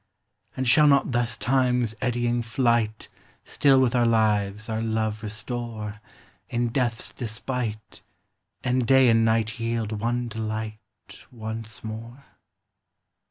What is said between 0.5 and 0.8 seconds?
And